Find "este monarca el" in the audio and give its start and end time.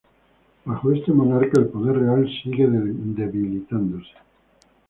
0.93-1.67